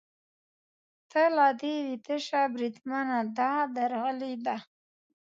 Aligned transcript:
ته 1.11 1.21
له 1.35 1.47
دې 1.61 1.75
ویده 1.87 2.17
شه، 2.25 2.41
بریدمنه، 2.53 3.17
دا 3.37 3.51
درغلي 3.75 4.33
ده. 4.45 4.57